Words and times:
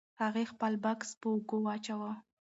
هغې 0.21 0.43
خپل 0.51 0.73
بکس 0.83 1.09
په 1.21 1.27
اوږه 1.33 1.57
واچاوه. 1.63 2.11